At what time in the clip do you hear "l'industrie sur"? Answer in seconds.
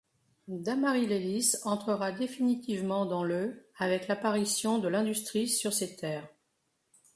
4.87-5.73